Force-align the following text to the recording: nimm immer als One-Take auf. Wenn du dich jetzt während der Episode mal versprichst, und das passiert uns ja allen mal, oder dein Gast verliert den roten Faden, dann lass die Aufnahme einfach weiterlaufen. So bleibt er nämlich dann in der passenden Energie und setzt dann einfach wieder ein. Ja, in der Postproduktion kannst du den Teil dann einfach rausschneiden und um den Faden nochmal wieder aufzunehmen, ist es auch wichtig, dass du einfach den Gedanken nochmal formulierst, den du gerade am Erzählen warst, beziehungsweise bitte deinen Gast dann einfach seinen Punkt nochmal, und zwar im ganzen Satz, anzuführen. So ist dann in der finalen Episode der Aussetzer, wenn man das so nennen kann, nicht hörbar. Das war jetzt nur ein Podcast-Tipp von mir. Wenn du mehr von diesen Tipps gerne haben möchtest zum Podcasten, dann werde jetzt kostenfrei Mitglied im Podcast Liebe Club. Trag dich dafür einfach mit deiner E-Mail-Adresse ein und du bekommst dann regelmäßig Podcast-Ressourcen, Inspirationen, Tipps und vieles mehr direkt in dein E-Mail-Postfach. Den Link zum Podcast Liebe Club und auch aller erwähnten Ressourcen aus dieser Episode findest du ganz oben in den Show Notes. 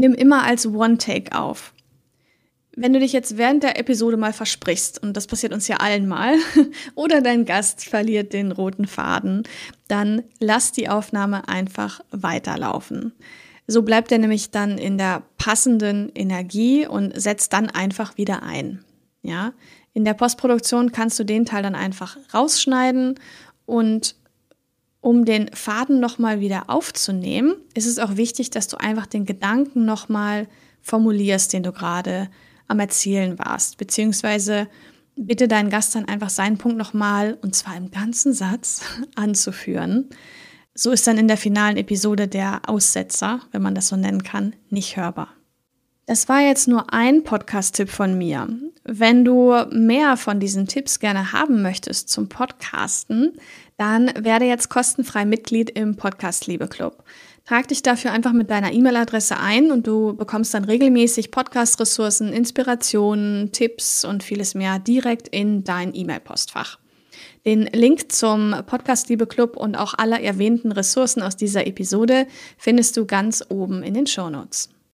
nimm 0.00 0.14
immer 0.14 0.44
als 0.44 0.66
One-Take 0.66 1.38
auf. 1.38 1.72
Wenn 2.76 2.92
du 2.92 3.00
dich 3.00 3.12
jetzt 3.12 3.36
während 3.36 3.62
der 3.62 3.78
Episode 3.78 4.16
mal 4.16 4.32
versprichst, 4.32 5.02
und 5.02 5.16
das 5.16 5.26
passiert 5.26 5.52
uns 5.52 5.68
ja 5.68 5.76
allen 5.76 6.06
mal, 6.06 6.36
oder 6.94 7.20
dein 7.20 7.44
Gast 7.44 7.84
verliert 7.84 8.32
den 8.32 8.52
roten 8.52 8.86
Faden, 8.86 9.42
dann 9.88 10.22
lass 10.38 10.72
die 10.72 10.88
Aufnahme 10.88 11.48
einfach 11.48 12.00
weiterlaufen. 12.10 13.12
So 13.66 13.82
bleibt 13.82 14.10
er 14.12 14.18
nämlich 14.18 14.50
dann 14.50 14.78
in 14.78 14.98
der 14.98 15.22
passenden 15.36 16.10
Energie 16.14 16.86
und 16.86 17.20
setzt 17.20 17.52
dann 17.52 17.70
einfach 17.70 18.16
wieder 18.16 18.42
ein. 18.42 18.84
Ja, 19.22 19.52
in 19.92 20.04
der 20.04 20.14
Postproduktion 20.14 20.92
kannst 20.92 21.18
du 21.18 21.24
den 21.24 21.44
Teil 21.44 21.62
dann 21.62 21.74
einfach 21.74 22.16
rausschneiden 22.32 23.18
und 23.66 24.14
um 25.00 25.24
den 25.24 25.50
Faden 25.54 26.00
nochmal 26.00 26.40
wieder 26.40 26.68
aufzunehmen, 26.68 27.54
ist 27.74 27.86
es 27.86 27.98
auch 27.98 28.16
wichtig, 28.16 28.50
dass 28.50 28.68
du 28.68 28.76
einfach 28.76 29.06
den 29.06 29.24
Gedanken 29.24 29.84
nochmal 29.84 30.46
formulierst, 30.82 31.52
den 31.52 31.62
du 31.62 31.72
gerade 31.72 32.28
am 32.68 32.80
Erzählen 32.80 33.38
warst, 33.38 33.78
beziehungsweise 33.78 34.68
bitte 35.16 35.48
deinen 35.48 35.70
Gast 35.70 35.94
dann 35.94 36.06
einfach 36.06 36.30
seinen 36.30 36.58
Punkt 36.58 36.78
nochmal, 36.78 37.38
und 37.42 37.54
zwar 37.54 37.76
im 37.76 37.90
ganzen 37.90 38.32
Satz, 38.32 38.82
anzuführen. 39.14 40.10
So 40.74 40.92
ist 40.92 41.06
dann 41.06 41.18
in 41.18 41.28
der 41.28 41.36
finalen 41.36 41.76
Episode 41.76 42.28
der 42.28 42.62
Aussetzer, 42.66 43.40
wenn 43.52 43.62
man 43.62 43.74
das 43.74 43.88
so 43.88 43.96
nennen 43.96 44.22
kann, 44.22 44.54
nicht 44.68 44.96
hörbar. 44.96 45.28
Das 46.06 46.28
war 46.28 46.40
jetzt 46.40 46.68
nur 46.68 46.92
ein 46.92 47.24
Podcast-Tipp 47.24 47.90
von 47.90 48.16
mir. 48.16 48.48
Wenn 48.92 49.24
du 49.24 49.54
mehr 49.70 50.16
von 50.16 50.40
diesen 50.40 50.66
Tipps 50.66 50.98
gerne 50.98 51.32
haben 51.32 51.62
möchtest 51.62 52.08
zum 52.08 52.28
Podcasten, 52.28 53.38
dann 53.76 54.10
werde 54.18 54.46
jetzt 54.46 54.68
kostenfrei 54.68 55.24
Mitglied 55.24 55.70
im 55.70 55.94
Podcast 55.94 56.48
Liebe 56.48 56.66
Club. 56.66 57.04
Trag 57.46 57.68
dich 57.68 57.84
dafür 57.84 58.10
einfach 58.10 58.32
mit 58.32 58.50
deiner 58.50 58.72
E-Mail-Adresse 58.72 59.38
ein 59.38 59.70
und 59.70 59.86
du 59.86 60.16
bekommst 60.16 60.54
dann 60.54 60.64
regelmäßig 60.64 61.30
Podcast-Ressourcen, 61.30 62.32
Inspirationen, 62.32 63.52
Tipps 63.52 64.04
und 64.04 64.24
vieles 64.24 64.56
mehr 64.56 64.80
direkt 64.80 65.28
in 65.28 65.62
dein 65.62 65.94
E-Mail-Postfach. 65.94 66.80
Den 67.46 67.66
Link 67.66 68.10
zum 68.10 68.56
Podcast 68.66 69.08
Liebe 69.08 69.28
Club 69.28 69.56
und 69.56 69.76
auch 69.76 69.94
aller 69.96 70.20
erwähnten 70.20 70.72
Ressourcen 70.72 71.22
aus 71.22 71.36
dieser 71.36 71.64
Episode 71.64 72.26
findest 72.58 72.96
du 72.96 73.06
ganz 73.06 73.44
oben 73.50 73.84
in 73.84 73.94
den 73.94 74.08
Show 74.08 74.30
Notes. 74.30 74.68